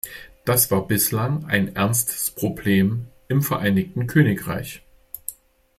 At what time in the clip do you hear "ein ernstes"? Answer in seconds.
1.45-2.31